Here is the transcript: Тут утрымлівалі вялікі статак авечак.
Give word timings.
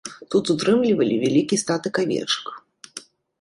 Тут 0.31 0.45
утрымлівалі 0.53 1.15
вялікі 1.25 1.59
статак 1.63 2.01
авечак. 2.05 2.45